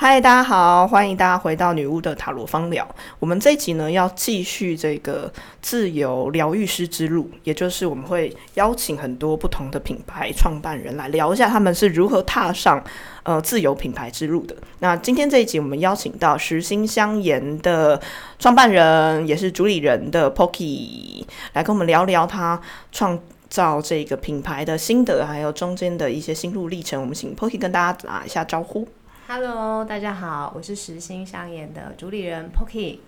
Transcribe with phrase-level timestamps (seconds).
[0.00, 2.86] 嗨，大家好，欢迎大家回到女巫的塔罗方疗。
[3.18, 5.28] 我们这一集呢，要继续这个
[5.60, 12.80] 自由疗愈师之路，也就是我们会邀请很多不同的品牌创办人来聊一下他们是如何踏上
[13.24, 14.54] 呃自由品牌之路的。
[14.78, 18.00] 那今天这一集，我们邀请到实心香颜的
[18.38, 21.24] 创办人，也是主理人的 Pocky
[21.54, 22.60] 来跟我们聊聊他
[22.92, 23.18] 创
[23.48, 27.00] 造这个品牌的心得，还有中间的一些心路历程。
[27.00, 28.86] 我们请 Pocky 跟大家打一下招呼。
[29.30, 33.00] Hello，大家好，我是实心上演的主理人 Pocky。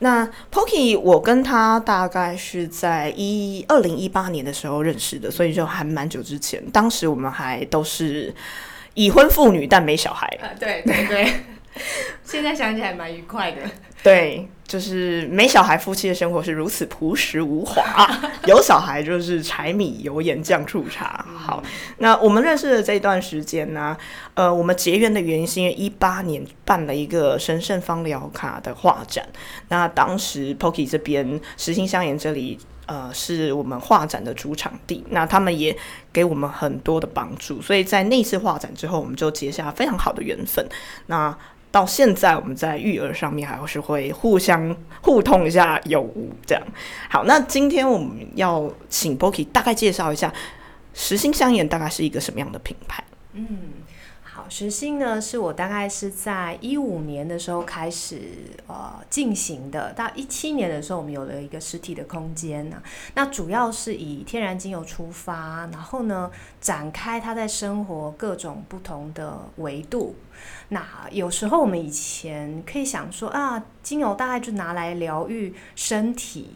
[0.00, 6.62] 那 Pocky，我跟他大概是在一二零一八年的时候认识的，所以就还蛮久之前。
[6.70, 8.34] 当时我们还都是
[8.92, 10.26] 已婚妇女，但没小孩。
[10.42, 11.32] 啊，对对对，
[12.22, 13.62] 现在想起来蛮愉快的。
[14.02, 18.08] 对，就是没小孩夫妻的生活是如此朴实无华，
[18.46, 21.24] 有小孩就是柴米油盐酱醋茶。
[21.36, 21.62] 好，
[21.98, 23.96] 那我们认识的这段时间呢，
[24.34, 29.26] 呃，我们结缘的原因是因为一八年办了一个神圣芳疗卡的画展，
[29.68, 32.58] 那当时 Pocky 这边实心香颜这里。
[32.90, 35.76] 呃，是我们画展的主场地，那他们也
[36.10, 40.66] 给我们很多的帮助，所以在那次画展之后，我们就结下非常好的缘分。
[41.04, 41.36] 那
[41.70, 46.62] 到现在，我们在育儿上面还是会互相互通一下有无这样。
[47.10, 50.32] 好，那今天我们要请 Pocky 大概介绍一下
[50.94, 53.04] 实心香烟大概是一个什么样的品牌。
[53.34, 53.46] 嗯，
[54.38, 58.20] 好，实心呢是我大概是在一五年的时候开始
[58.68, 62.80] 呃进行的，到一七年的时候，我们有了一个实体的空间呢、
[63.14, 70.14] 那主要是以天然精油出发，然后呢展开它在生活各种不同的维度。
[70.68, 76.54] 那有时候我们以前可以想说啊，精油大概就拿来疗愈身体，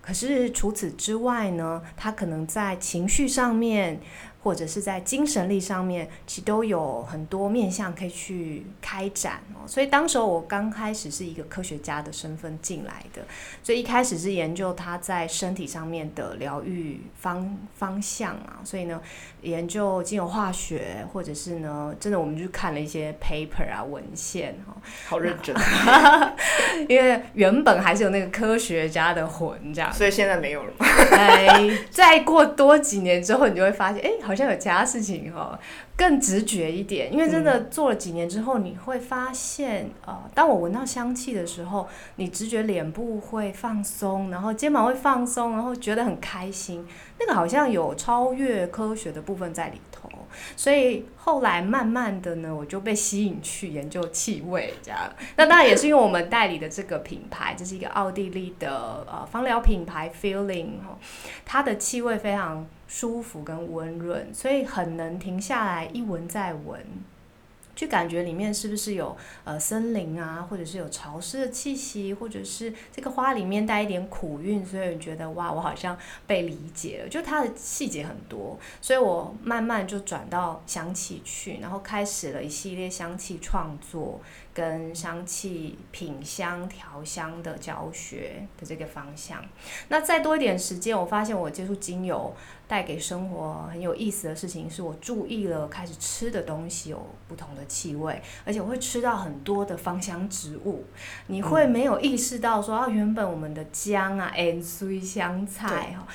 [0.00, 4.00] 可是除此之外呢，它可能在情绪上面，
[4.44, 9.66] 或者是在精神力上面，其实都有很多面向可以去开展哦。
[9.66, 13.24] 所以当时候我刚开始是一个科学家的身份进来的，
[13.62, 18.60] 所以一开始是研究他在身体上面的疗愈方方向啊。
[18.62, 19.00] 所以呢，
[19.44, 24.74] 研究金融化学，或者是呢，真的我们去看了一些 paper 啊文献哈。
[25.06, 25.54] 好认真，
[26.88, 29.92] 因为原本还是有那个科学家的魂这样。
[29.92, 30.72] 所以现在没有了。
[31.12, 35.58] 哎，再过多几年之后，你就会发现，哎，好像有其他事情哦，
[35.96, 37.12] 更直觉一点。
[37.12, 46.86] 因为真的做了几年之后，你会发现，呃，当我闻到香气的时候，你直觉脸部会放松，然后肩膀会放松，然后觉得很开心。
[47.18, 50.03] 那个好像有超越科学的部分在里头。
[50.56, 54.98] 所以后来慢慢的呢，我就被吸引去研究气味，这样。
[55.36, 60.98] 那当然也是因为我们代理的这个品牌，这是一个奥地利的呃芳疗品牌 Feeling 哦，
[61.44, 66.84] 它的气味非常舒服跟温润，所以很能停下来一闻再闻。
[67.76, 75.96] 去感觉里面是不是有呃森林啊，或者是有潮湿的气息，或者是这个花里面带一点苦韵，所以你觉得哇，我好像
[76.26, 77.08] 被理解了。
[77.08, 84.20] 就它的细节很多，所以我慢慢就转到香气去，然后开始了一系列香气创作
[84.54, 89.44] 跟香气品香调香的教学的这个方向。
[89.88, 92.32] 那再多一点时间，我发现我接触精油
[92.68, 100.84] 带给生活很有意思的事情，是我注意了开始吃的东西有不同的气味，而且我会吃到很多的芳香植物，
[101.26, 106.06] 你会没有意识到说啊，原本我们的姜啊、N C 香菜哈、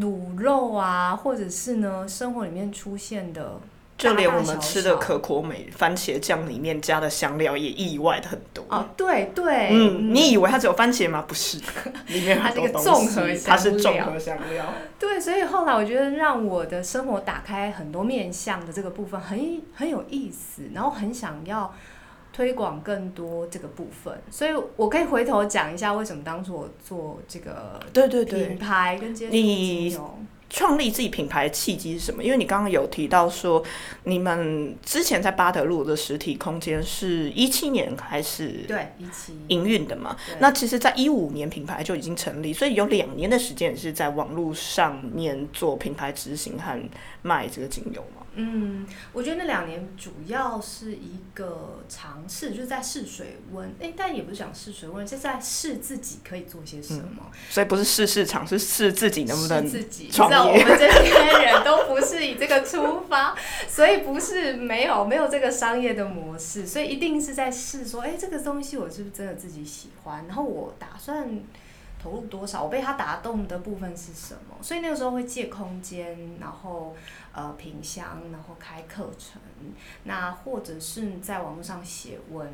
[0.00, 3.60] 卤肉啊，或者是呢生活里面出现的。
[3.98, 8.62] 就连我们吃的可可美番茄酱里面加的香料也意外的很多。
[8.68, 11.24] 哦，对对，嗯，你以为它只有番茄吗？
[11.26, 11.58] 不是，
[12.08, 14.66] 里面它是一个综合它是综合香料。
[14.98, 21.74] 对，所以后来我觉得让我的生活打开很多面向的这个部分很很有意思，然后很想要
[22.34, 30.18] 推广更多这个部分，所以我可以回头讲一下为什么当初我做这个对对对品，牌跟接触你精油。
[30.48, 32.22] 创立自己品牌的契机是什么？
[32.22, 33.62] 因为你刚刚有提到说，
[34.04, 40.16] 你们之前在巴德路的实体空间是一七年开始对，一七营运的嘛？
[40.38, 46.80] 那其实，在一五年品牌就已经成立，所以有两年的时间也是在网络上面做品牌执行和
[47.22, 48.25] 卖这个精油嘛。
[48.38, 57.30] 嗯，我觉得那两年主要是一个尝试，就是在试水温，哎，但也不是讲试水温，是在试自己可以做些什么。
[57.48, 60.52] 所以不是试市场，是试自己能不能自己，你知创道我。
[60.52, 63.34] 们这些人都不是以这个出发，
[63.68, 70.24] 所以不是没有没有这个商业的模式，所以一定是在试说，哎，这个东西我是不是真的自己喜欢？
[70.26, 71.26] 然后我打算
[71.98, 76.94] 投入多少，我被他打动的部分是什么，所以那个时候会借空间，然后
[77.32, 79.40] 呃品香，然后开课程，
[80.04, 82.52] 那或者是在网络上写文，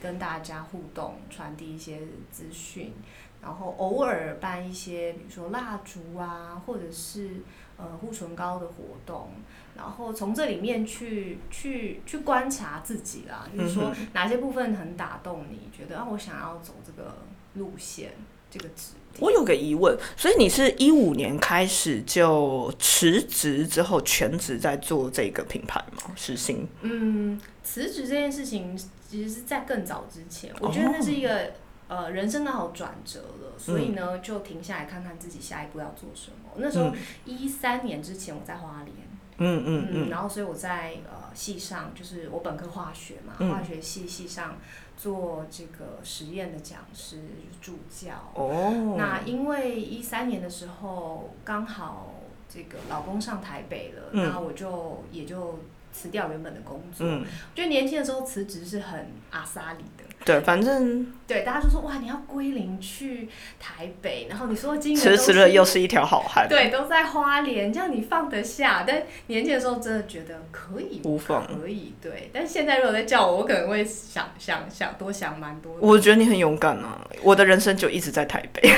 [0.00, 2.00] 跟大家互动，传递一些
[2.30, 2.94] 资讯，
[3.42, 7.42] 然后偶尔办一些，比如说蜡烛啊，或者是
[7.76, 9.28] 呃护唇膏的活动。
[9.76, 17.16] 然后从这里面去去去观察自己啦，就是说哪些部分很打动你，觉得啊我想要走这个
[17.54, 18.12] 路线，
[18.50, 18.92] 这个职。
[19.18, 26.14] 我有个疑问，所以你是一五年开始就辞职之后全职在做这个品牌吗？
[26.16, 26.66] 实心？
[26.80, 31.52] 嗯，辞职这件事情其实是在更早之前，我觉得那是一个
[31.88, 36.52] 呃人生的好转折了，所以呢就停下来看看自己下一步要做什么。
[36.56, 36.92] 那时候
[37.26, 38.94] 一三年之前我在花莲。
[39.42, 44.58] 嗯嗯嗯，然后所以我在呃系上，就是我本科化学嘛，化学系系上
[45.00, 47.16] 做这个实验的讲师
[47.62, 48.30] 助教。
[48.34, 48.96] 哦。
[48.98, 52.14] 那因为一三年的时候刚好
[52.48, 55.60] 这个老公上台北了，那我就也就
[55.90, 57.06] 辞掉原本的工作。
[57.06, 57.20] 嗯。
[57.22, 60.04] 我觉得年轻的时候辞职是很阿萨里的。
[60.24, 63.28] 对，反正对大家就说哇，你要归零去
[63.58, 68.84] 台北，然后你说今年辞职了又是一条好汉，对，都在花莲，这样你放得下？
[68.86, 72.30] 但年轻的时候真的觉得可以，无妨，可以，对。
[72.34, 75.74] 但现在如果再叫我，我可能会想想想多想蛮多。
[75.80, 77.00] 我觉得你很勇敢啊！
[77.22, 78.70] 我的人生就一直在台北，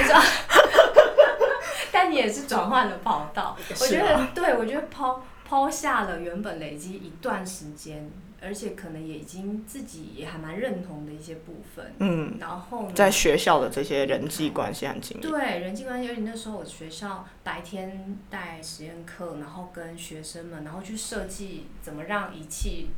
[1.90, 3.56] 但你也是转换了跑道。
[3.80, 8.08] 我觉得，对我觉得抛抛下了原本累积一段时间。
[8.42, 22.88] 而且可能也已经自己也还蛮认同的一些部分，嗯，然后在学校的这些人际关系很经历，对人际关系，而且那时候我学校白天带实验课，然后跟学生们，然后去设计怎么让仪器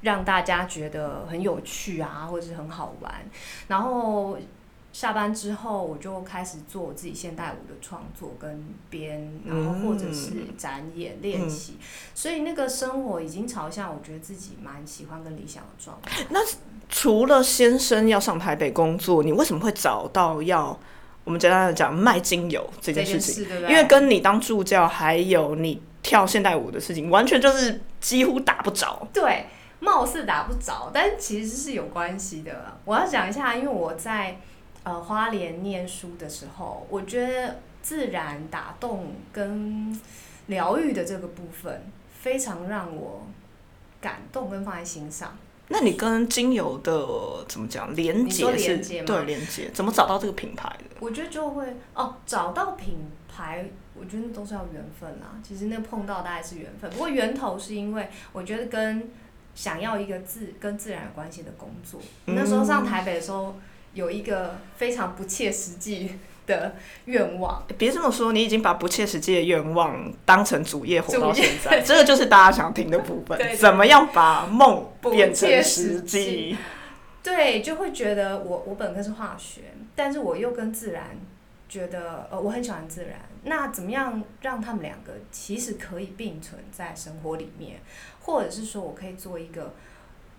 [0.00, 3.24] 让大家觉得很有趣啊，或者是很好玩，
[3.68, 4.38] 然后。
[4.96, 11.76] 下班之后，我就开始做我自己现代舞的创作跟编，然后或者是展演练习，
[12.14, 16.24] 所以那个生活已经朝向我觉得自己蛮喜欢跟理想的状态。
[16.30, 16.40] 那
[16.88, 20.74] 除了先生要上台北工作，你为什么会找到要
[21.24, 23.46] 我们简单的讲卖精油这件事情？
[23.68, 29.06] 因为跟你当助教还有你跳现代舞的事情，完全就是几乎打不着。
[29.12, 29.44] 对，
[29.78, 32.78] 貌似打不着，但其实是有关系的。
[32.86, 34.40] 我要讲一下，因为我在。
[34.86, 40.00] 呃，花莲念书的时候，我觉得自然打动跟
[40.46, 43.26] 疗愈的这个部分，非常让我
[44.00, 45.36] 感动跟放在心上。
[45.66, 47.04] 那你跟精油的
[47.48, 49.02] 怎么讲连接是？
[49.02, 50.84] 对，连接怎么找到这个品牌的？
[51.00, 53.68] 我觉得就会哦，找到品牌，
[53.98, 55.42] 我觉得都是要缘分啊。
[55.42, 59.10] 其实那碰到大概是缘分，不过源头是因为我觉得跟
[59.52, 62.00] 想要一个自跟自然有关系的工作。
[62.26, 63.56] 那时候上台北的时候。
[63.96, 66.12] 有一个非常不切实际
[66.46, 66.76] 的
[67.06, 67.64] 愿望。
[67.78, 73.56] 别这么说，你已经把不切实际的愿望当成主业活到现在， 这个就是大家想听的部分。
[73.56, 76.56] 怎么样把梦变成实际？
[77.22, 79.62] 对，就会觉得我我本科是化学，
[79.94, 81.16] 但是我又跟自然
[81.66, 83.22] 觉得呃我很喜欢自然。
[83.44, 87.80] 那怎么样让他们两个其实可以并存在生活里面，
[88.20, 89.72] 或者是说我可以做一个。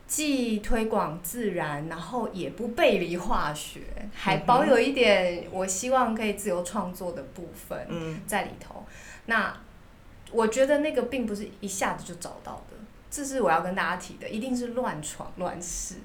[0.08, 3.82] 既推广自然，然后也不背离化学，
[4.16, 7.86] 还保有一点我希望可以自由创作的部分
[8.26, 8.86] 在里头。
[9.26, 9.54] 那
[10.32, 12.78] 我觉得那个并不是一下子就找到的，
[13.12, 15.96] 这是我要跟大家提的，一定是乱闯乱试。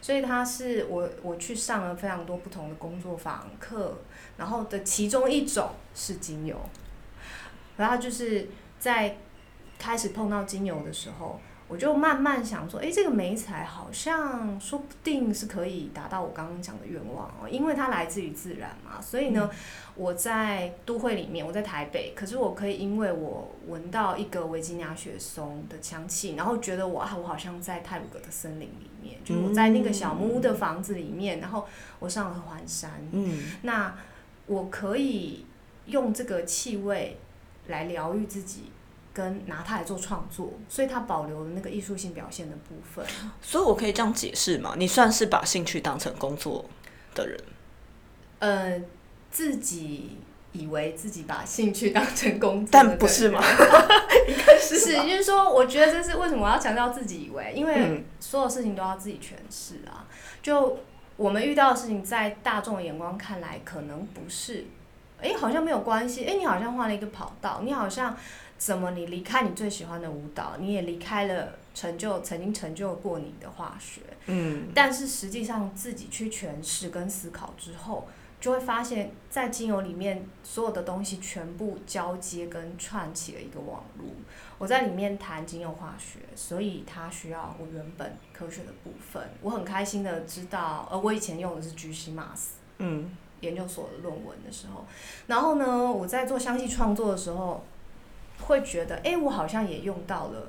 [0.00, 3.98] 所以他是我我去上了非常多不同的工作坊课，
[4.36, 6.56] 然后的其中一种是精油，
[7.76, 9.16] 然后就是在
[9.80, 11.40] 开始碰到精油的时候。
[11.68, 19.00] 我就慢慢想说，哎，这个美彩好像说不定是可以达到我刚刚讲的愿望哦，因为它来自于自然嘛。
[19.00, 19.48] 所以呢，
[19.94, 31.66] 我在都会里面，我在台北，可是我可以因为我闻到一个维吉尼亚雪松的香气，然后觉得我啊，我好像在泰鲁格的森林里面，就我在那个小木屋的房子里面，然后
[32.00, 33.94] 我上了环山，嗯，那
[34.46, 35.46] 我可以
[35.86, 37.16] 用这个气味
[37.68, 38.64] 来疗愈自己。
[39.12, 43.04] 跟拿它来做创作，所以它保留了那个艺术性表现的部分。
[43.42, 44.74] 所以我可以这样解释吗？
[44.78, 46.64] 你算是把兴趣当成工作
[47.14, 47.38] 的人？
[48.38, 48.82] 呃，
[49.30, 50.18] 自己
[50.52, 53.40] 以为自己把兴趣当成工作，但不是吗？
[54.26, 60.08] 应该是，是，就是说，我觉得这是为什么我要强调自己以为，因为所有事情都要自己诠释啊。
[60.42, 60.78] 就
[61.16, 64.64] 我们遇到的事情，在大众眼光看来，可能不是，
[65.20, 68.16] 哎，好像没有关系，哎，你好像换了一个跑道，你好像。
[68.64, 68.92] 怎么？
[68.92, 74.02] 你离开你最喜欢的舞蹈，你也离开了成就曾经成就过你的化学。
[74.26, 74.68] 嗯。
[74.72, 78.06] 但是实际上自己去诠释跟思考之后，
[78.40, 84.06] 就会发现，在精油里面所有的东西全部交接跟串起了一个网络。
[84.58, 89.28] 我在里面谈精油化学，所以它需要我原本科学的部分。
[89.40, 94.86] 我很开心的知道，呃，我以前用的是 G C Mass，嗯，研究所的论文的时候，
[95.26, 97.64] 然后呢，我在做香气创作的时候，
[98.40, 100.48] 会觉得，哎，我好像也用到了，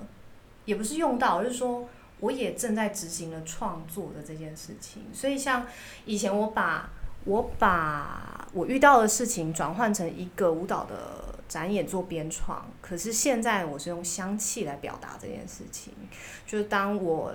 [0.65, 1.87] 也不是用到，就是说
[2.19, 5.03] 我也正在执行了创作的这件事情。
[5.13, 5.67] 所以像
[6.05, 6.89] 以前我把
[7.25, 15.93] 我把我遇到的事情转换成一个舞蹈的展演做编创，可是现在我是用香气来表达这件事情。
[16.45, 17.33] 就是当我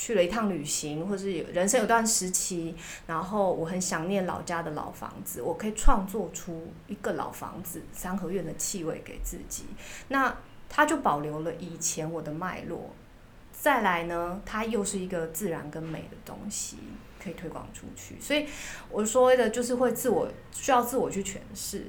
[0.00, 2.76] 去了一趟旅行，或是人生有段时期，
[3.08, 9.64] 然后我很想念老家的老房子，我可以创作出一个老房子三合院的气味给自己。
[10.06, 10.32] 那
[10.68, 12.94] 它就保留了以前我的脉络。
[13.50, 16.78] 再来呢，它又是一个自然跟美的东西。
[17.20, 18.46] 可以推广出去，所以
[18.88, 21.84] 我说的就是会自我需要自我去诠释，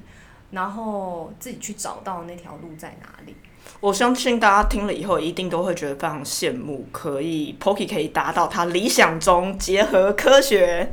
[0.50, 3.36] 然后自己去找到那条路在哪里。
[3.80, 10.92] 我相信大家听了以后一定都会觉得非常羡慕，可以 Poki 可以达到他理想中结合科学。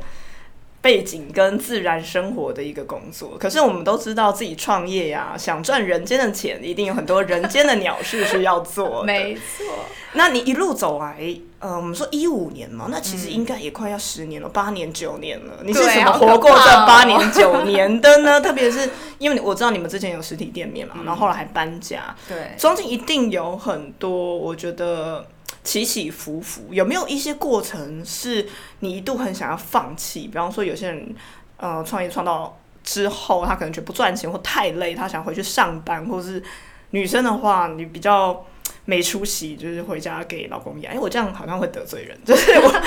[0.80, 9.02] 背景跟自然生活的一个工作，可是我们都知道自己创业呀，想赚人间的钱，一定有很多人间的鸟事是要做。
[9.04, 9.66] 没错。
[10.12, 11.18] 那你一路走来，
[11.58, 15.58] 呃，我们说一五年嘛，那其实应该也快要十年了，八年九年了。
[15.64, 18.40] 你是怎么活过这八年九年的呢？
[18.40, 25.26] 特别是因为我知道你们之前有实体店面嘛，然后后来还搬家，对，中间一定有很多，我觉得。
[25.64, 28.48] 起起伏伏，有没有一些过程是
[28.80, 30.26] 你一度很想要放弃？
[30.26, 31.14] 比方说，有些人
[31.58, 36.42] 呃创业创到之后，他可能觉得不赚钱或太累，他想回去上班，或者是
[36.90, 38.46] 女生的话，你比较
[38.86, 40.94] 没出息，就是回家给老公养。
[40.94, 42.82] 因为我这样好像会得罪人， 就是我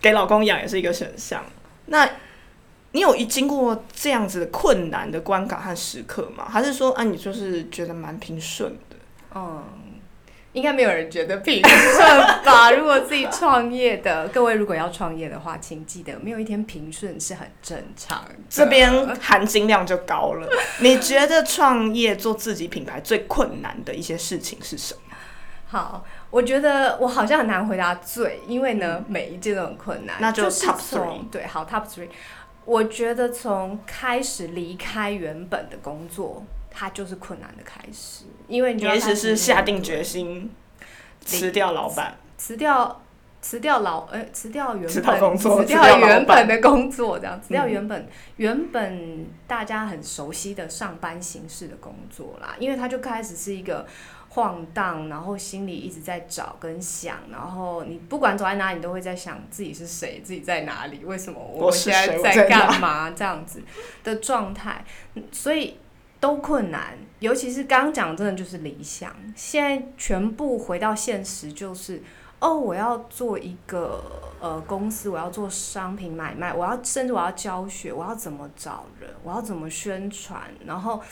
[0.00, 1.44] 给老公养也是一个选项。
[1.86, 2.08] 那
[2.92, 6.48] 你有一经过这样子的困难的关卡和时刻吗？
[6.48, 8.96] 还是说啊，你就是觉得蛮平顺的？
[9.34, 9.62] 嗯。
[10.56, 12.70] 应该没有人觉得平顺吧？
[12.70, 18.24] 如果自己创业的各位，如果要创业的话，请记得没有一天平顺是很正常。
[18.48, 20.48] 这边含金量就高了。
[20.80, 25.00] 你觉得创业做自己品牌最困难的一些事情是什么？
[25.66, 30.16] 好，我觉得我好像很难回答最，因为呢，每一件都很困难。
[30.20, 31.28] 那就 top three。
[31.30, 32.08] 对，好，top three。
[32.64, 36.42] 我觉得从开始离开原本的工作。
[36.78, 40.52] 它就是困难的开始，因为你其实是下定决心
[41.24, 43.00] 辞掉老板，辞掉
[43.40, 45.00] 辞掉老呃辞掉原本辞
[45.64, 48.06] 掉原本的工作，这样辞掉原本
[48.36, 53.86] 原本大家很熟悉的上班形式的工作啦，因为他就开始是一个
[54.28, 63.62] 晃荡，然后心里一直在找跟想，然后你不管走在哪里，你都会在想自己是谁，自己在哪里，为什么我现在在干嘛这样子
[64.04, 64.84] 的状态，
[65.32, 65.78] 所以。
[66.18, 69.14] 都困难，尤其是刚刚讲，真的就是理想。
[69.34, 72.02] 现在全部回到现实，就是
[72.38, 74.02] 哦，我要做一个
[74.40, 81.02] 呃公司，我要做商品买卖，我要甚至我要教学，我要怎么找人，我要怎么宣传，然后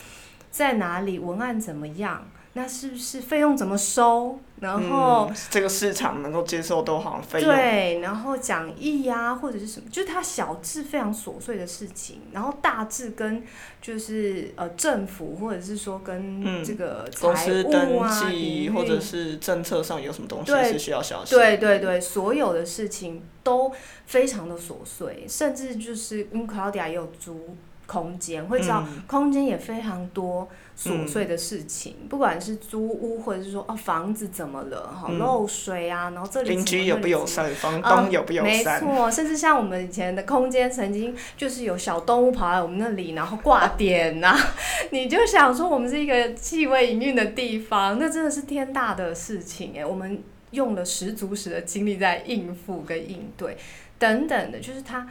[0.51, 2.25] 在哪里，文案怎么样。
[2.57, 4.39] 那是不是费用怎么收？
[4.61, 7.53] 然后这个市场能够接受多少费用？
[7.53, 13.43] 对，然后讲义呀，或者是什么，就是它小至非常琐碎的事情，然后大致跟
[13.81, 21.37] 就是呃政府或者是说跟这个公司登记或者是政策上有什么东西是需要小心？
[21.37, 23.69] 对对对，所有的事情都
[24.05, 30.47] 非常的琐碎，甚至就是因为 Claudia 也有租空间，会知道空间也非常多。
[30.77, 44.37] 琐碎的事情，不管是租屋或者是说哦房子怎么了哈漏水啊，然后这里邻居有不友善，房东有不友善，没错，甚至像我们以前的空间，曾经就是有小动物跑来我们那里，然后挂点呐，
[44.91, 53.55] 你就想说我们是一个气味营运的地方，那真的是天大的事情哎，我们用了十足十的精力在应付跟应对
[53.97, 55.07] 等等的，就是它。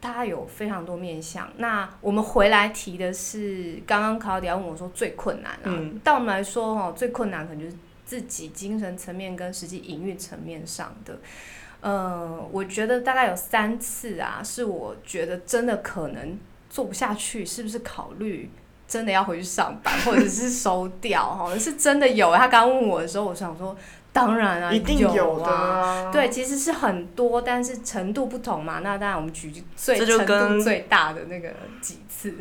[0.00, 1.48] 它有非常多面向。
[1.56, 5.80] 那我们回来提的是，刚刚考迪亚问我说最困难啊。
[6.04, 11.18] 但我们来说哦，最困难可能就是自己精神层面跟实际营运层面上的。
[11.80, 16.38] 呃，我觉得大概有三次啊，是我觉得真的可能
[16.70, 18.50] 做不下去，是不是考虑
[18.86, 21.22] 真的要回去上班，或者是收掉？
[21.34, 22.34] 哈，是真的有。
[22.34, 23.76] 他刚问我的时候，我想说。
[24.12, 26.10] 当然啊，一定有的。
[26.12, 28.80] 对，其实是很多，但是程度不同嘛。
[28.80, 31.50] 那当然，我们举最程度最大的那个
[31.80, 32.34] 几次。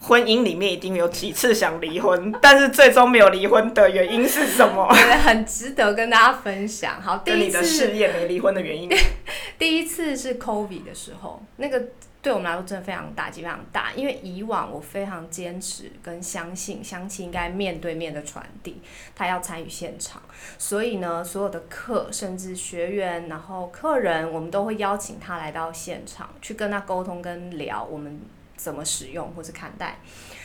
[0.00, 4.86] 婚姻里面一定有几次想离婚， 但是最终没有离婚的原因是什么？
[5.24, 7.02] 很值得跟大家分享。
[7.02, 8.88] 好，第一次事业没离婚的原因。
[9.58, 11.82] 第一次是 COVID 的时候，那个
[12.28, 18.82] 对我们来说真的非常打击非常大，因为以往我非常坚持跟相信，相亲应该面对面的传递，
[19.16, 20.20] 他要参与现场，
[20.58, 28.20] 所以呢，所有的课，甚至学员，然后客人，我们都会邀请他来到现场，去跟他沟通跟聊，我们
[28.58, 29.96] 怎么使用或是看待。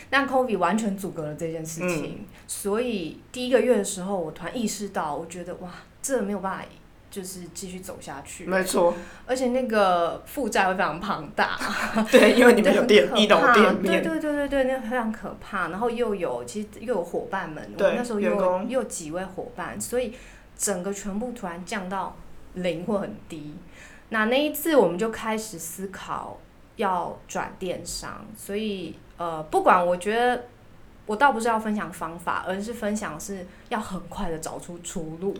[0.08, 6.64] 但 COVID 完全阻隔了这件事情，所以第一个月的时候，我突然意识到，我觉得哇，这没有办法。
[7.14, 8.92] 就是继续走下去，没错，
[9.24, 11.56] 而且那个负债会非常庞大，
[12.10, 15.68] 对，因为你们有店，一楼店面，对对对对对，那非常可怕。
[15.68, 20.12] 然后又有，其实又有伙伴们，我那时候又又几位伙伴，所以
[20.58, 22.16] 整个全部突然降到
[22.54, 23.54] 零或很低。
[24.08, 26.36] 那那一次我们就开始思考
[26.74, 30.46] 要转电商，所以呃，不管我觉得
[31.06, 35.32] 我倒不是要分享方法，而是分享是要很快的找出出路。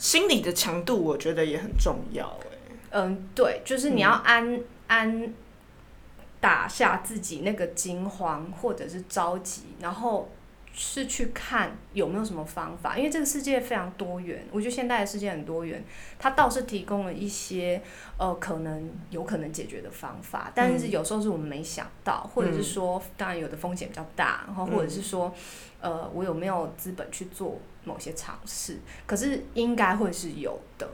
[0.00, 2.26] 心理的强度，我觉得也很重要。
[2.26, 2.56] 哎，
[2.92, 5.34] 嗯，对，就是你要安安
[6.40, 10.30] 打下自己那个惊慌或者是着急，然后
[10.72, 14.46] 是去看有没有什么方法，因为这个世界非常多元。
[14.50, 15.84] 我觉得现代的世界很多元，
[16.18, 17.82] 它倒是提供了一些
[18.16, 25.34] 呃可能有可能解决的方法，但是有时候是我们没想到，或者是说，当然有的风险比较大，然后或者是说，
[25.80, 27.58] 呃，我有没有资本去做？
[27.82, 30.86] 某些尝试，可是应该会是有的。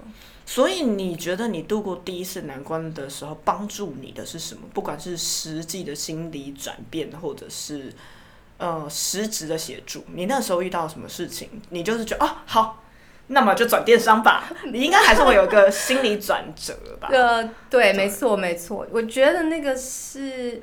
[0.47, 4.68] 所以你觉得你度过第一次难关的时候，帮助你的是什么？
[4.73, 7.92] 不管是实际的心理转变，或者是
[8.59, 12.83] 呃实质的协助，你那时候遇到什么事情，你就是觉得哦好，
[13.29, 14.51] 那么就转电商吧。
[14.73, 17.09] 你应该还是会有一个心理转折吧？
[17.11, 18.87] 呃，对，没错，没错。
[18.91, 20.63] 我觉得那个是。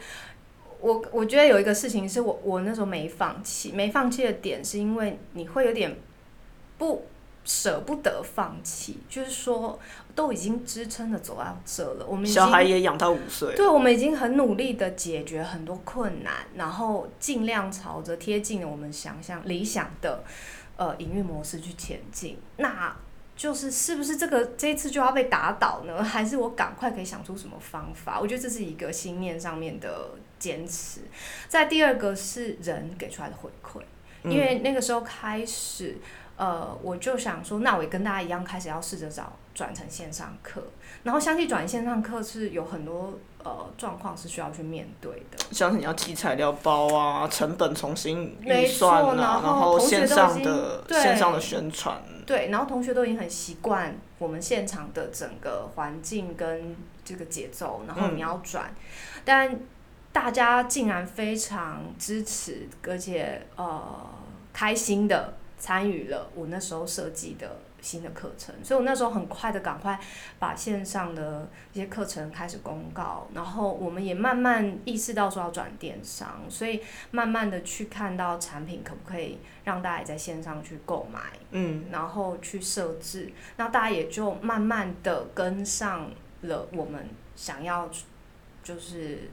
[0.80, 5.98] 我我觉得有一个事情是我我那时候没放弃，没放弃的点是因为你会有点
[6.78, 7.08] 不
[7.46, 9.80] 舍不得放弃，就是说
[10.15, 20.24] 都已经支撑的走到这了，我们小孩也养到五岁，对，我们已经很努力的解决很多困难，然后尽量朝着贴近我们想象理想的
[20.77, 22.96] 呃营运模式去前进，那。
[23.36, 26.03] 就是是不是这个这一次就要被打倒呢？
[26.03, 28.20] 还是我赶快可以想出什么方法？
[28.20, 31.02] 我觉得这是一个心念上面的坚持。
[31.47, 33.82] 在第二个是人给出来的回馈，
[34.30, 35.97] 因为那个时候开始，
[36.38, 40.63] 呃，我就想说，那我也跟大家一样，开始要试着找转成线上课。
[41.04, 43.13] 然后相继转线上课是有很多。
[43.46, 58.74] 呃，状况是需要去面对的，像是你要寄材料包啊，成本重新预算啊，然后线上的线上的宣传，对，然后同学都已经很习惯我们现场的整个环境跟这个节奏，然后你要转，
[59.26, 59.60] 但
[60.13, 64.10] 大家竟然非常支持，而且呃
[64.54, 67.58] 开心的参与了我那时候设计的。
[67.84, 70.00] 新的课程，所以我那时候很快的赶快
[70.39, 81.19] 把线上的一些课程开始公告，然后我们也慢慢意识到说要转电商，所以慢慢的去看到产品可不可以让大家在线上去购买，
[81.52, 86.10] 嗯，然后去设置，那大家也就慢慢的跟上
[86.43, 87.89] 了我们想要
[88.63, 89.30] 就是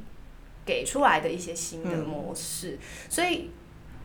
[0.66, 2.76] 给出来的一些新的模式，
[3.08, 3.50] 所以。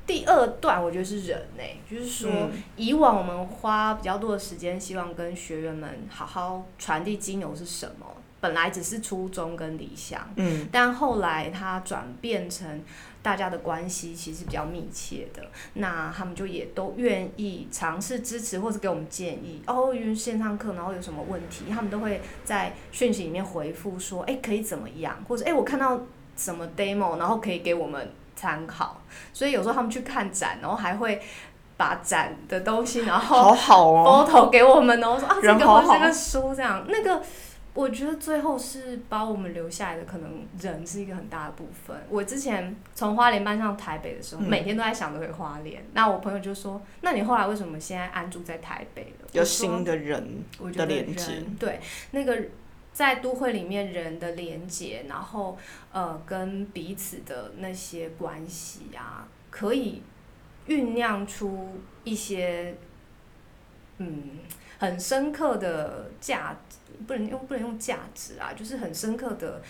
[0.06, 2.32] 第二段我觉得是人呢，就是说
[2.76, 8.06] 以往我们花比较多的时间，希望跟学员们好好传递精油是什么，
[8.40, 12.84] 本来只是初衷跟理想，嗯，但后来它转变成
[13.24, 15.42] 大家的关系其实比较密切的，
[15.74, 19.64] 那他们就也都愿意尝试支持或者给我们建议。
[19.66, 26.00] 哦，因为线上课然后有什么问题，他们都会在讯息里面回复说，哎，可以怎么样，或者哎，我看到
[26.38, 28.08] 什么 demo，然后可以给我们。
[28.36, 29.02] 参考，
[29.34, 31.22] 所以有时候他们去看展，然后还会
[31.78, 37.22] 把展的东西，然后好好哦，photo 给我们哦，说啊这个或这个书这样，那个
[37.74, 41.96] 我觉得最后是把我们留下来的，可能人是一个很大的部分。
[42.10, 45.84] 我之前从花莲搬上台北的时候，每天都在想着回花莲。
[45.94, 50.44] 那我朋友就说：“那你后来为什么现在安住在台北了？”有新的人
[50.74, 51.80] 的连接，对
[52.12, 52.38] 那个。
[52.96, 55.58] 在都会里面，人的连接，然后
[55.92, 60.02] 呃，跟彼此的那些关系啊，可以
[60.70, 62.74] 酝酿出一些
[63.98, 64.40] 嗯
[64.80, 69.62] 很深刻的价值，不能用不能用价值啊，就是很深刻的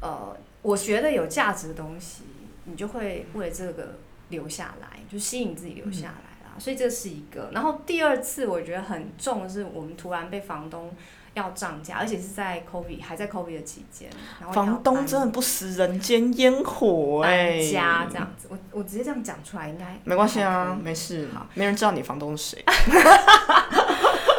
[0.00, 2.22] 呃，我觉得有价值的东西，
[2.66, 6.54] 你就会为这个留下来，就吸引自己留下来啦。
[6.56, 7.50] 所以这是一个。
[7.52, 10.94] 然后第二次我觉得很重的是，我们突然被房东。
[11.34, 22.64] 要涨价，而且是在 COVID 还在 COVID 的期间，然后房东真的不食人间烟火哎，家这样子，我我直接这样讲出来应该没关系啊，没事，没人知道你房东是谁。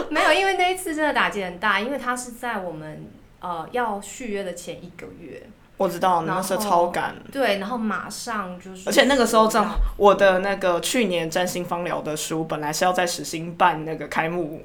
[0.10, 5.42] 没有，有，因为那一次真的打击很大，因为他是在我们呃要续约的前一个月，
[5.82, 14.62] 我知道那时候超赶，对，然后马上就是，而且那个时候正好我的那个去年占星方疗的书，本来是要在实心办那个开幕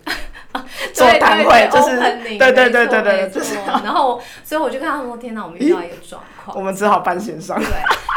[0.92, 1.96] 座谈会，就是
[2.38, 7.66] 对对对对对，就是，然后所以我就看他说：“天哪，我们遇到一个状况，我们只好办线上。”对，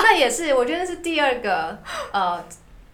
[0.04, 1.80] 那也是，我觉得是第二个
[2.12, 2.44] 呃，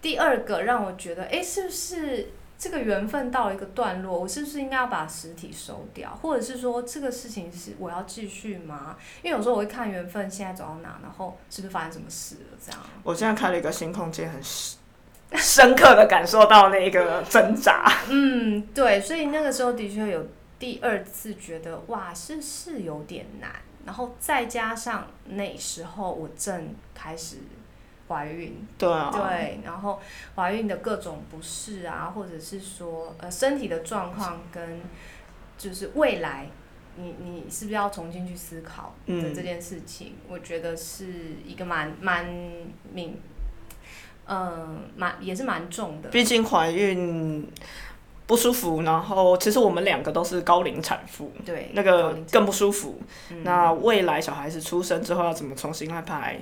[0.00, 2.30] 第二个让我觉得，哎，是不是？
[2.58, 8.96] 这个缘分到了一个段落，我是不是应该要把实体收掉，或者是说这个事情是我要继续吗？
[9.22, 12.80] 因为有时候我会看缘分现在走到哪，然后是不是发生什么事了这样。
[13.02, 14.42] 我现在开了一个新空间，很
[15.38, 17.92] 深刻的感受到那个挣扎。
[18.08, 20.26] 嗯，对，所以那个时候的确有
[20.58, 23.50] 第二次觉得哇，是是有点难，
[23.84, 27.36] 然后再加上那时候我正开始。
[28.08, 30.00] 怀孕，对啊，对，然后
[30.34, 34.80] 怀孕的各种不适啊，或者是说呃身体的状况跟
[35.58, 36.48] 就是未来，
[36.96, 40.14] 你你是不是要重新去思考的这件事情？
[40.28, 41.06] 我觉得是
[41.44, 42.24] 一个蛮蛮
[42.92, 43.18] 敏，
[44.26, 46.08] 嗯，蛮也是蛮重的。
[46.10, 47.50] 毕竟怀孕
[48.26, 53.00] 不舒服，然后其实我们两个都是高龄产妇，对，那个更不舒服。
[53.42, 56.38] 那未来小孩子出生之后要怎么重新安排？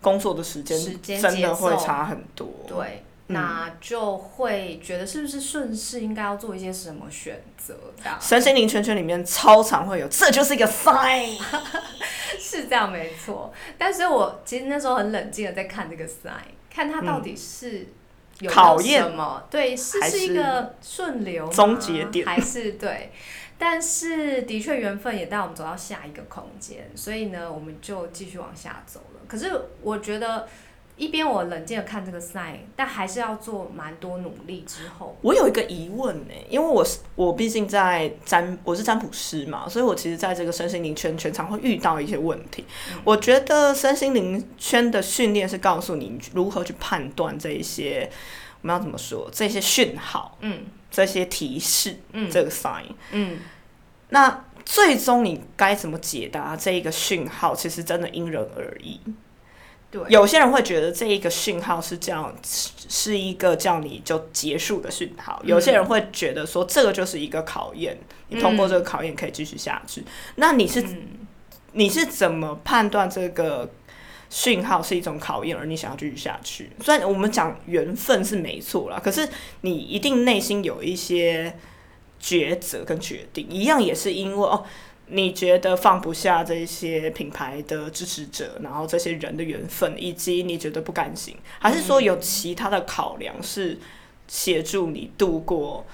[0.00, 0.78] 工作的时间
[1.20, 7.74] 真的会差很多，对，那就会觉得是不是顺势应该要做一些什么选择？
[7.96, 11.36] 这样，身心灵圈圈里面超常会有，这就是一个 sign，
[12.38, 13.52] 是这样没错。
[13.76, 17.88] 但是我其实那时候很冷静的在看这个 sign，看它到底是
[18.38, 19.42] 有考验什么？
[19.50, 23.12] 对，是是一个顺流终结点，还是对？
[23.60, 29.07] 但是的确缘分也带我们走到下一个空间，所以呢，我们就继续往下走了。
[29.28, 30.48] 可是我觉得，
[30.96, 35.16] 一边我冷静的看这个 sign，但还是要做蛮多努力之后。
[35.22, 42.64] 我有一个疑问呢，因为我是我毕竟在占我是占卜师嘛，所以我其实在这个身心灵圈全常会遇到一些问题。
[43.04, 48.10] 我觉得身心灵圈的训练是告诉你如何去判断这一些，
[48.62, 50.64] 我们要怎么说这些讯号，嗯。
[50.90, 53.40] 这些提示，嗯，这个 sign，嗯，
[54.08, 57.54] 那最终你该怎么解答这一个讯号？
[57.54, 59.00] 其实真的因人而异。
[59.90, 70.04] 对，有些人会觉得这一个讯号是这样，是一个叫你就结束的讯号；有些人会觉得说这个就是一个考验，你通过这个考验可以继续下去。
[70.34, 70.84] 那你是
[71.72, 73.70] 你是怎么判断这个？
[74.30, 76.70] 讯号是一种考验，而你想要继续下去。
[76.84, 79.26] 虽然我们讲缘分是没错啦，可是
[79.62, 81.56] 你一定内心有一些
[82.20, 84.64] 抉择跟决定，一样也是因为哦，
[85.06, 93.78] 你觉得放不下这些品牌的支持者，然后这些人的缘分，以及你觉得不甘心，还是说有其他的考量是
[94.26, 95.84] 协助你度过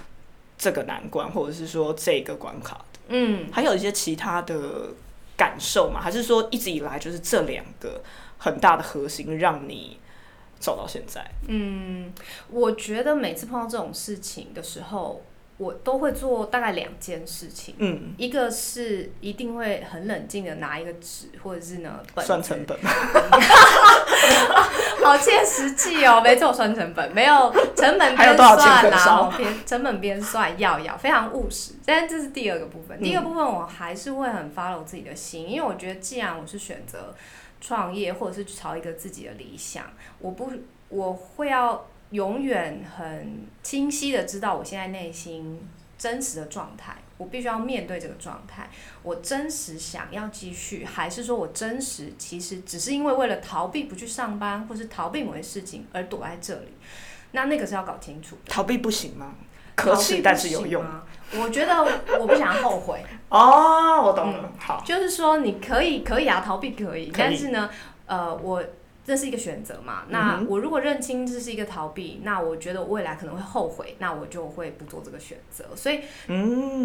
[0.58, 3.00] 这个难关，或者是说这个关卡的？
[3.08, 4.88] 嗯，还有一些其他的
[5.36, 6.00] 感受嘛？
[6.00, 8.00] 还是说一直以来就是这两个？
[8.36, 9.96] 很大的核心让你
[10.58, 11.24] 走到现在。
[11.48, 12.12] 嗯，
[12.50, 15.22] 我觉得每次碰到这种事情的时候，
[15.56, 17.74] 我都会做大概两件事情。
[17.78, 22.76] 嗯，一个是一定会很冷静的拿一个纸，或者是呢本算成本。
[25.04, 31.74] 好切实际哦，没错，算成本，没有 成本边算啊，边成本边算，要要非常务实。
[31.84, 37.14] 但这是第二个部分，第一个部分我还是会很 follow 自己的心，因为我觉得既然我是选择。
[37.60, 39.86] 创业或者是朝一个自己的理想，
[40.18, 40.52] 我不
[40.90, 45.60] 我会要永远很清晰的知道我现在内心
[45.98, 48.70] 真实的状态，我必须要面对这个状态。
[49.02, 56.68] 我真实想要继续，还是说我真实其实只是因为为了逃避不去上班，或是逃避某些事情而躲在这里？
[57.32, 58.38] 那那个是要搞清楚。
[58.48, 59.34] 逃避不行吗？
[59.74, 60.84] 可耻，但是有用。
[61.32, 61.74] 我觉得
[62.20, 63.04] 我不想后悔。
[63.28, 64.52] 哦，我懂了。
[64.56, 67.68] 好，就是说你可以，可以啊，逃避可以，但是呢，
[68.06, 68.62] 呃，我
[69.04, 70.04] 这是一个选择嘛。
[70.08, 75.64] 那我如果认清这是一个逃避，那我觉得我未来可能会后悔，那我就会不做这个选择。
[75.76, 76.00] 所以，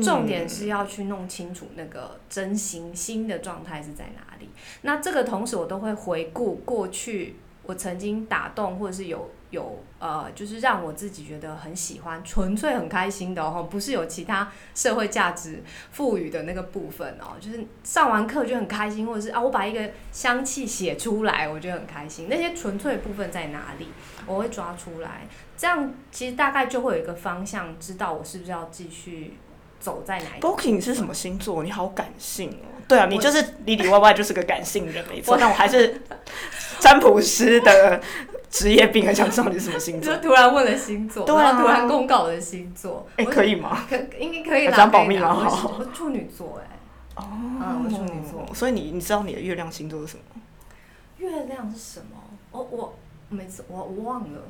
[0.04, 4.50] 重点是要去弄清楚那个真心心的状态是在哪里。
[4.82, 9.30] 那这个同时，我都会回顾过去我曾经打动或者是有。
[9.52, 22.28] 有呃，就是让我自己觉得很喜欢，纯粹很开心的哦，不是有其他社会价值赋予的那个部分哦，就是上完课就很开心，或者是啊，我把一个香气写出来，我觉得很开心。
[22.30, 23.88] 那些纯粹部分在哪里？
[24.26, 29.38] 我会抓出来，这样其实大概就会有一个方向，知道我是不是要继续
[29.80, 30.26] 走在哪。
[30.40, 31.64] Booking 是什么星座？
[31.64, 32.78] 你好感性哦。
[32.88, 35.36] 对啊，你就是里里外外就是个感性人，没错。
[35.40, 36.02] 但我还是
[36.80, 38.00] 占卜师的。
[38.50, 40.22] 职业病，很想知道你是什么星座 就。
[40.30, 43.86] 突然问了星座，对啊然后突然公告我的星座，哎、我可以吗？
[43.90, 46.80] 可应该可以啦，这样保密可以啦吗好 处女座哎，
[47.16, 50.42] 哦嗯我处女座所以你你知道你的月亮星座是什么？
[51.18, 52.18] 月亮是什么？
[52.52, 52.94] 我我
[53.30, 54.42] 每次我我忘了，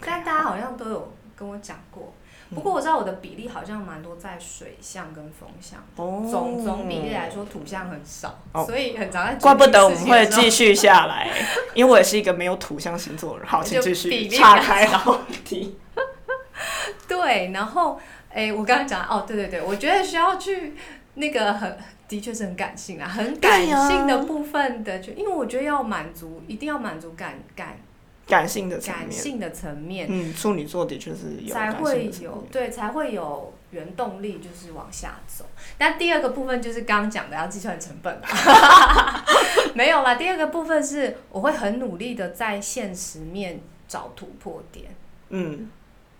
[0.00, 2.12] 但大家好像都有跟我讲过。
[2.54, 9.34] 不过我知道我的比例好像蛮多在水象跟风象，哦总总比例来说土象很少，哦所以很常在。
[9.36, 10.50] 怪不得我们会继。
[10.50, 11.30] 续下来，
[11.74, 13.46] 因为我也是一个没有土象星座的人。
[13.48, 15.78] 好，请继续就比例岔开话题。
[17.06, 18.00] 对，然后
[18.32, 20.74] 诶，我刚刚讲哦，对对对，我觉得需要去
[21.14, 21.78] 那个很。
[22.10, 27.78] 的确是很感性啊，很感性的部分的，就因为我觉得要满足，一定要满足感感
[28.30, 35.44] 感性的层面，感性的层面，嗯，处女座的确是有才会有对，才会有原动力，就是往下走。
[35.78, 38.20] 那第二个部分就是刚刚讲的要计算成本，
[39.74, 40.14] 没有啦。
[40.14, 44.94] 第二个部分是我会很努力的在现实面找突破点，
[45.28, 45.68] 嗯，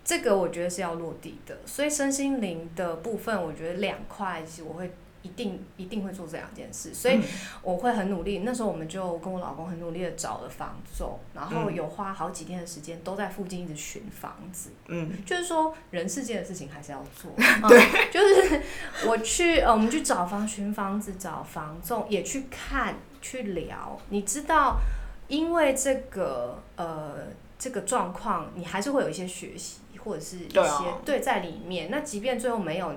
[0.03, 1.57] 这个我觉得是要落地的。
[1.65, 4.91] 所以身心灵的部分，我觉得两块是我会。
[5.23, 7.23] 一定一定会做这两件事，所以嗯
[7.61, 8.39] 我会很努力。
[8.39, 14.71] 那时候我们就跟我老公很努力的找了房仲，然后嗯有花好几天的时间都在附近一直寻房子。
[14.87, 17.31] 嗯就是说人世间的事情还是要做。
[17.69, 18.61] 对嗯就是
[19.07, 23.99] 我去呃，我们去找房、寻房子、找房仲，也去看、去聊。
[24.09, 24.79] 你知道，
[25.27, 27.27] 因为这个呃
[27.59, 31.91] 这个状况，你还是会有一些学习，或者是一些对在里面。
[31.91, 32.91] 那即便最后没有。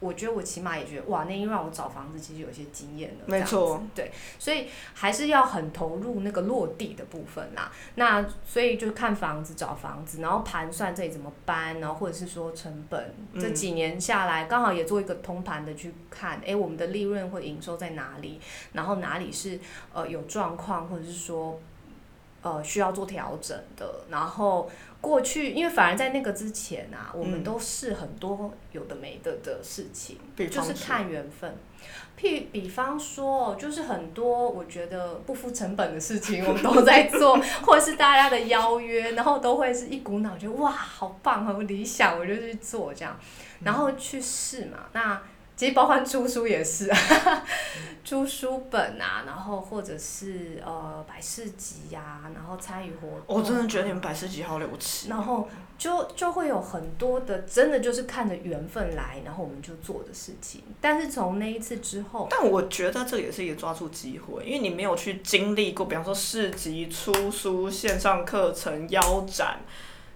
[0.00, 7.72] 我觉得我起码也觉得哇，那一让我找房子其实有些经验了，没错对，所以还是要很投入那个落地的部分啦。
[7.96, 18.40] 那所以就看房子、找房子，然后盘算这里怎么搬，然后或者是说成本，嗯这几年下来刚好也做一个通盘的去看，诶，我们的利润或营收在哪里，
[18.74, 19.58] 然后哪里是
[19.92, 21.60] 呃有状况，或者是说
[22.42, 24.70] 呃需要做调整的，然后。
[25.00, 30.18] 过去，因为反而在那个之前啊，我们嗯都试很多有的没的的事情，
[30.50, 31.56] 就是看缘分。
[32.18, 43.16] 譬比方说，就是很多我觉得不付成本的事情，我们都在做， 或者是大家的邀约，然后都会是一股脑觉得哇，好棒，好理想，我就去做这样，
[43.62, 44.86] 然后去试嘛。
[44.92, 45.22] 那
[45.58, 46.88] 其实包括出书也是，
[48.04, 53.22] 出书本啊，然后或者是呃百事集呀、然后参与活动。
[53.26, 55.08] 我真的觉得你们百事集好了不起。
[55.08, 60.62] 然后就就会有很多的，真的就是看着缘分来，然后我们就做的事情。
[60.80, 69.58] 但是从那一次之后，但我觉得这也是一个抓住机会，因为你没有去经历过，比方说市集、出书、线上课程、腰展，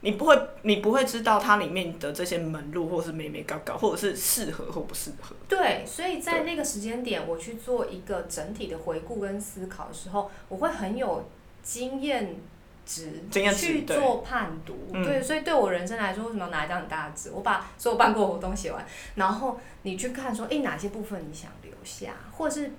[0.02, 5.34] 你不会，你不会知道它里面的这些门路，或者是美美高高，或者是适合或不适合。
[5.48, 11.24] 对，所以在那个时间点，我去做一个整体的回顾跟思考的时候，我会很有
[11.62, 12.36] 经验
[12.84, 13.22] 值
[13.54, 14.76] 去做判读。
[14.92, 17.30] 嗯对，所以对我人生来说，为什么要拿一张很大的纸？
[17.30, 18.84] 我把所有办过活动写完，
[19.14, 22.72] 然后你去看说，诶，哪些部分你想留下，或者是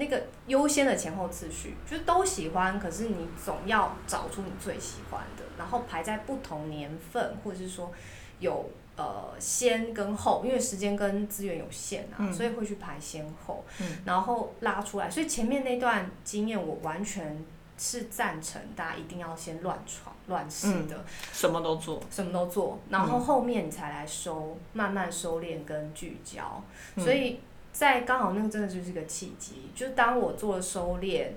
[0.00, 7.92] 那个优先的前后次序，就是都喜欢，可是你总要找出你最喜欢的，然后排在不同年份，或者是说
[8.38, 15.10] 有呃先跟后，因为时间跟资源有限啊，嗯所以会去排先后，嗯然后拉出来。
[15.10, 17.44] 所以前面那段经验，我完全
[17.76, 22.02] 是赞成大家一定要先乱闯乱试的，什么都做。
[22.10, 26.62] 什么都做，然后后面你才来收，慢慢收敛跟聚焦。
[26.96, 27.40] 嗯所以
[27.72, 31.28] 在刚好那个真的就是个契机，就是当我做了收敛，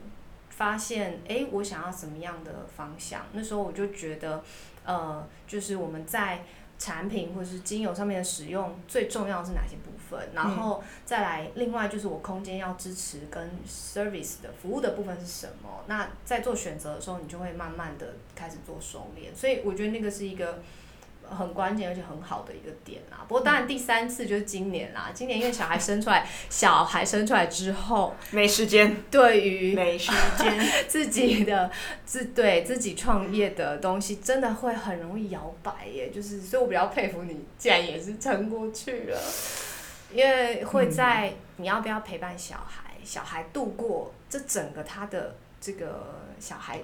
[0.50, 4.43] 发现哎、诶我想要什么样的方向，那时候我就觉得，
[4.84, 6.43] 呃，就是我们在
[6.80, 20.62] 产品或者是精油上面的使用，最重要的是哪些部分，然后再来，另外就是我空间要支持跟 service 的服务的部分是什么，那在做选择的时候，你就会慢慢的开始做收敛，所以我觉得那个是一个。
[21.34, 25.12] 很关键而且很好的一个点啦，不过当然第三次就是今年啦。
[25.13, 30.60] 今年因为小孩生出来，小孩生出来之后，没时间，对于没时间。
[30.88, 31.72] 自己的
[32.06, 36.10] 自对自己创业的东西，真的会很容易摇摆耶。
[36.10, 39.19] 就是，所以我比较佩服你，竟然也是撑过去了。
[40.13, 46.78] 因为会在你要不要陪伴小孩，小孩度过这整个他的这个小孩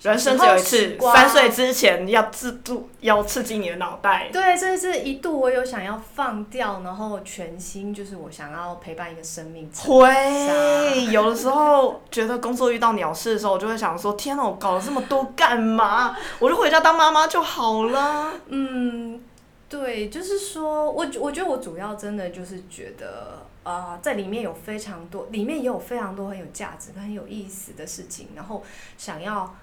[0.00, 4.30] 人生只有一次，三岁之前要自度，要刺激你的脑袋。
[4.32, 16.16] 对，这是一度我有想要放掉，然后全心就是我想要陪伴一个生命会有的时候觉得工作遇到鸟事的时候，我就会想说：天哪，我搞了这么多干嘛？
[16.40, 18.32] 我就回家当妈妈就好了。
[18.48, 19.20] 嗯，
[19.68, 28.62] 对，就是说我我觉得我主要真的就是觉得啊、呃在里面有非常多，里面也有非常多很有价值很有意思的事情，然后
[28.96, 29.56] 想要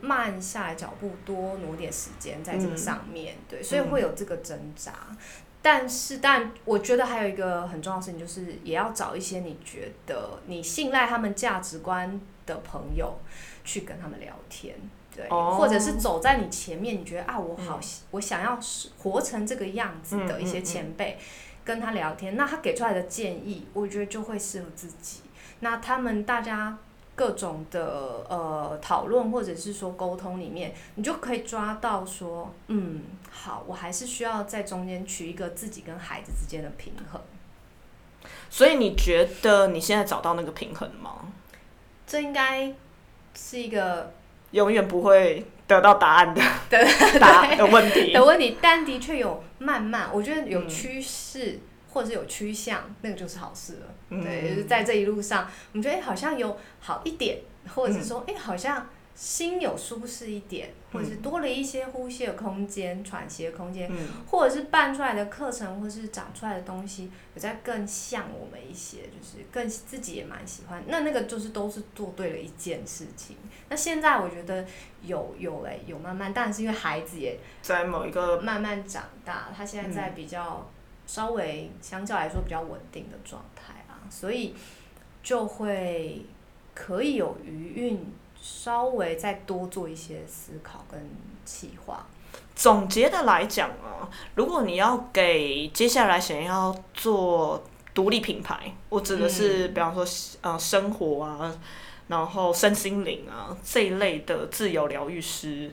[0.00, 4.92] 慢下来脚步，多挪点时间在这个上面，对，所以会有这个挣扎。
[5.62, 13.18] 但是，但我觉得还有一个很重要的事情，就是也要找一些你觉得你信赖他们价值观的朋友
[13.64, 14.76] 去跟他们聊天，
[15.16, 18.60] 对，或者是走在你前面，你觉得啊，我好，我想要
[18.98, 21.16] 活成这个样子的一些前辈，
[21.64, 25.22] 跟他聊天，那他给出来的建议，我觉得就会适合自己。
[25.60, 26.76] 那他们大家。
[27.16, 37.20] 各种的呃讨论或者是说沟通里面，你就可以抓到说，嗯，好，我还是需要在中间取一个自己跟孩子之间的平衡。
[38.50, 41.32] 所以你觉得你现在找到那个平衡吗？
[42.04, 42.74] 这应该
[43.36, 44.12] 是一个
[44.54, 46.40] 永远不会得到答案的
[47.20, 51.60] 答的问题 的问题，但的确有慢慢，我觉得有趋势。
[51.94, 54.20] 或者是有趋向，那个就是好事了。
[54.20, 57.38] 对，就是在这一路上，我们觉得好像有好一点，
[57.72, 63.90] 或者是说，哎，好像心有舒适一点，或者是多了一些呼吸的空间、喘息的空间，
[64.30, 70.82] 或者是办出来的课程，或是长出来的东西，有在更像我们一些，就是更自己也蛮喜欢。
[70.86, 73.36] 那那个就是都是做对了一件事情。
[73.68, 74.64] 那现在我觉得
[75.02, 80.68] 有有哎，有慢慢，但是因为孩子也在某一个慢慢长大，他现在在比较。
[81.06, 84.54] 稍微相较来说比较稳定的状态啊，所以
[85.22, 86.24] 就会
[86.72, 88.06] 可以有余韵，
[88.44, 91.00] 稍微再多做一些思考跟
[91.46, 92.06] 企划。
[92.54, 94.04] 总结的来讲啊，
[94.34, 100.06] 如果你要给接下来想要做独立品牌，我指的是比方说
[100.42, 101.58] 呃生活啊，
[102.08, 105.72] 然后身心灵啊这一类的自由疗愈师，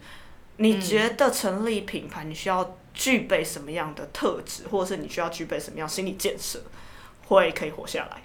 [0.55, 2.77] 你觉得成立品牌你需要？
[2.93, 6.61] 具备什么样的特质，或者是你需要具备什么样心理建设，
[7.25, 8.21] 会可以活下来？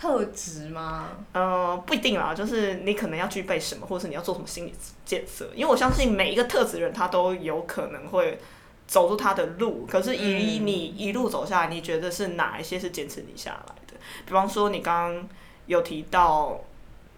[0.00, 1.08] 特质吗？
[1.32, 5.50] 呃，不一定啦，就是你可能要具备什么，或者是你要做什么心理建设。
[5.54, 8.38] 因为我相信每一个特质人，他都有可能会
[8.86, 9.86] 走出他的路。
[9.86, 13.94] 可是以你一路走下来，你觉得是哪一些是坚持你下来的？
[14.24, 15.28] 比方说，你刚刚
[15.66, 16.58] 有提到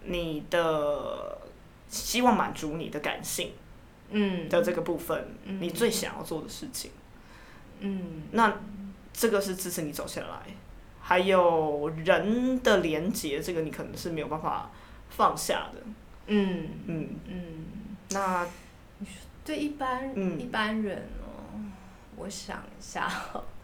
[0.05, 1.39] 你的
[1.89, 3.53] 希望满足你的感性。
[4.15, 6.91] 嗯的这个部分，你最想要做的事情，
[7.81, 8.61] 嗯，那
[9.11, 10.55] 这个是支持你走下来，
[11.13, 14.71] 还有人的连接，这个你可能是没有办法
[15.11, 15.83] 放下的，
[16.29, 17.67] 嗯嗯嗯。
[18.13, 18.47] 那
[19.45, 21.61] 对一般一般人哦，
[22.17, 23.13] 我想一下，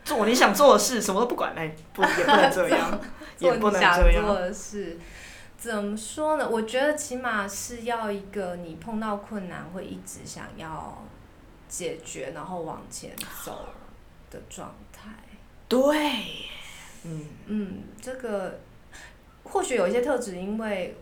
[0.05, 3.01] 做你想做的事，什么都不管，哎，不也不能这样，
[3.39, 4.23] 也不能这样。
[4.27, 4.99] 做的事。
[5.57, 6.47] 怎么说呢？
[6.47, 11.03] 我觉得起码是要一个你碰到困难会一直想要
[11.67, 13.65] 解决，然后往前走
[14.31, 15.09] 的状态。
[15.67, 16.25] 对，
[17.05, 17.27] 嗯。
[17.47, 18.61] 嗯，这个
[19.45, 20.97] 或许有一些特质，因为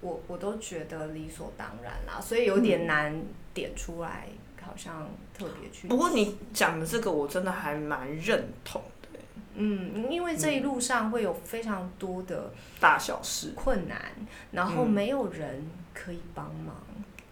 [0.00, 3.22] 我我都觉得理所当然啦，所以有点难
[3.54, 4.26] 点出来，
[4.60, 5.88] 好像特别去。
[5.88, 9.18] 不过你讲的这个，我真的还蛮认同的。
[9.54, 13.52] 嗯，因为这一路上会有非常多的大小事。
[13.54, 14.00] 困难，
[14.50, 16.74] 然后没有人可以帮忙，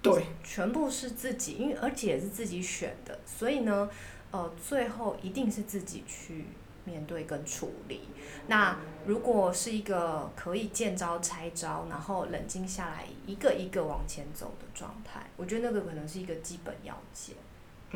[0.02, 3.88] 对，全部是自己，因为而且是自己选的，所以呢，
[4.30, 6.44] 呃，最后一定是自己去
[6.84, 8.00] 面对跟处理。
[8.46, 17.36] 那如果是一个可以见招拆招，然后冷静下来，一个一个往前走的状态，我觉得那个可能是一个基本要件。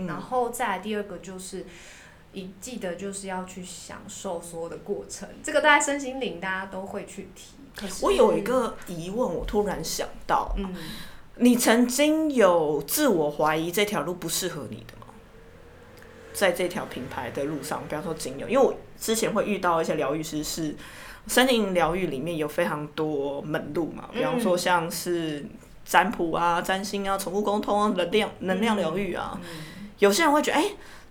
[0.06, 1.66] 然后再来第二个就是。
[2.36, 7.54] 一记得就是要去享受所有的过程，这个大家身心灵大家都会去提。
[7.76, 10.74] 可是我有一个疑问，我突然想到，嗯，
[11.36, 14.93] 你曾经有自我怀疑这条路不适合你的吗？
[16.34, 20.76] 在这条品牌的路上，比方说精油，因为我之前会遇到一些疗愈师，是
[21.26, 25.46] 身心疗愈里面有非常多门路嘛，比方说像是
[25.86, 29.40] 占卜啊、占星啊、宠物沟通啊、能量能量疗愈啊，
[30.00, 30.64] 有些人会觉得，哎。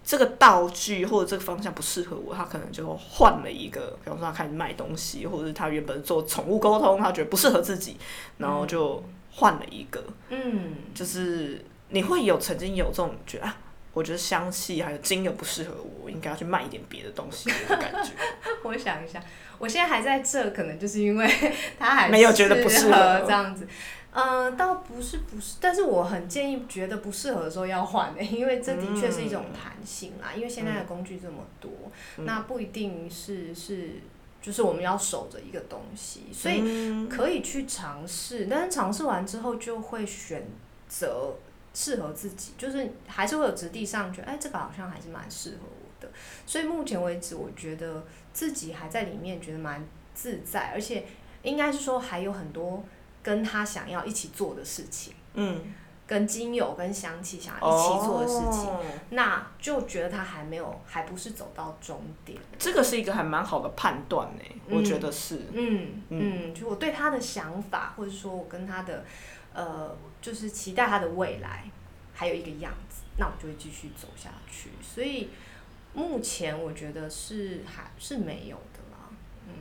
[0.06, 3.98] 这个道具或者这个方向不适合我，他可能就换了一个。
[4.04, 7.96] 比方说，他开始卖东西，或者是他原本做宠物沟通，他觉得不适合自己，
[8.38, 10.04] 然后就换了一个。
[10.28, 13.58] 嗯，就是你会有曾经有这种觉得，啊，
[13.94, 18.12] 我觉得香气还有精油不适合我，我应该要去卖一点别的东西的感觉。
[18.64, 19.24] 我想一下，
[19.60, 21.30] 我现在还在这，可能就是因为
[21.78, 23.68] 他还没有觉得不适合这样子。
[24.16, 30.32] 嗯，倒不是不是，但是我很建议觉得不适合的时候要换的，因为这的确是一种弹性啦。
[30.36, 31.72] 因为现在的工具这么多，
[32.18, 33.90] 那不一定是是，
[34.40, 38.46] 就是我们要守着一个东西，所以可以去尝试。
[38.48, 40.46] 但是尝试完之后，就会选
[40.88, 41.34] 择
[41.74, 46.12] 适合自己，就是还是会有质地上觉得，哎，这个好像还是蛮适合我的。
[46.46, 51.06] 所以目前为止，我觉得自己还在里面觉得蛮自在，而且
[51.42, 52.84] 应该是说还有很多。
[53.24, 55.74] 跟他想要一起做的事情，嗯，
[56.06, 62.38] 跟精油跟香气想要一起做的事情，哦那就觉得他还没有，还不是走到终点。
[62.60, 65.40] 这个是一个还蛮好的判断呢，嗯我觉得是。
[65.54, 69.06] 嗯嗯，就我对他的想法，或者说我跟他的
[69.54, 71.66] 呃，就是期待他的未来，
[72.14, 74.70] 还有一个样子，那我就会继续走下去。
[74.82, 75.30] 所以
[75.94, 79.10] 目前我觉得是还是没有的啦。
[79.48, 79.54] 嗯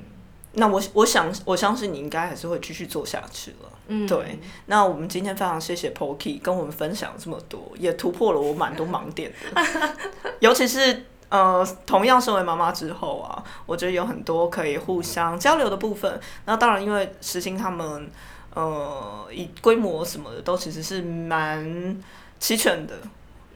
[0.55, 3.73] 那我我想我相信你应该还是会继续做下去了。
[3.89, 9.63] 嗯，对，那我们今天非常谢谢 Pokey 跟我们分享这么多，也突破了我蛮多盲点的，
[10.41, 11.07] 尤其是。
[11.33, 16.21] 呃，同样身为妈妈之后啊，我觉得有很多可以互相交流的部分。
[16.45, 18.11] 那当然，因为实行他们，
[18.55, 21.97] 呃，以规模什么的都其实是蛮
[22.39, 22.95] 齐全的，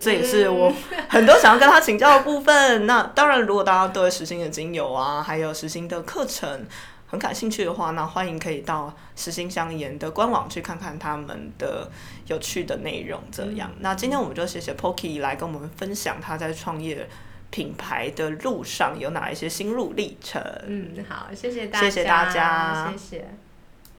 [0.00, 0.72] 这也是我
[1.08, 2.86] 很多想要跟他请教的部分。
[2.86, 6.66] 那当然，如果大家对实心的精油啊，还有实心的课程
[7.08, 11.90] 很感兴趣的话，那欢迎可以到实心香研的官网去看看他们的
[12.26, 13.20] 有趣的内容。
[13.30, 17.08] 这样，那今天我们就谢谢 Pokey 来跟我们分享他在创业
[17.50, 20.42] 品牌的路上有哪一些心路历程。
[20.66, 23.28] 嗯，好，谢谢大家，谢谢大家谢谢。